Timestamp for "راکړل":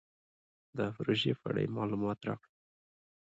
2.27-2.53